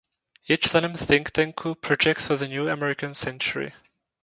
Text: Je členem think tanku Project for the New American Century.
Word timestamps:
Je 0.47 0.57
členem 0.57 0.95
think 0.97 1.31
tanku 1.31 1.75
Project 1.79 2.19
for 2.21 2.35
the 2.35 2.47
New 2.47 2.67
American 2.67 3.13
Century. 3.13 3.71